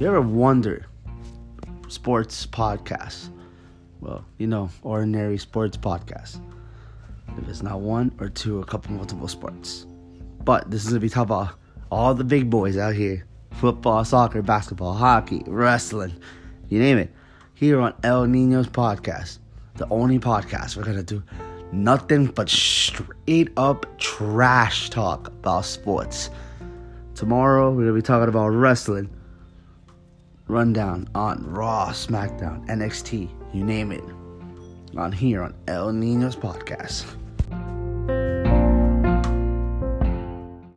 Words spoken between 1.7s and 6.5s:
sports podcasts? Well, you know, ordinary sports podcasts.